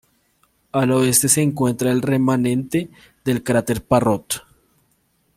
[0.71, 2.89] Al oeste se encuentra el remanente
[3.23, 4.41] del cráter Parrot.